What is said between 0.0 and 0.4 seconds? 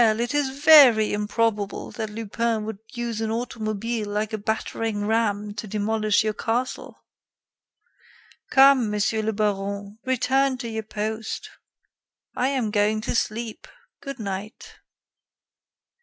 it